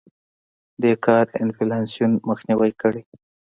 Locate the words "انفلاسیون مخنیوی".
1.43-2.71